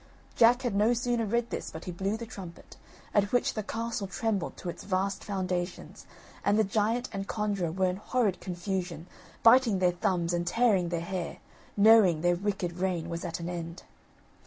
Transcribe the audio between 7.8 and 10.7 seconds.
in horrid confusion, biting their thumbs and